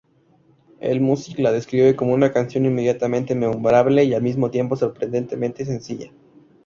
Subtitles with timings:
[0.81, 6.11] Allmusic la describe como una canción "inmediatamente memorable" y al mismo tiempo "sorprendentemente sencilla".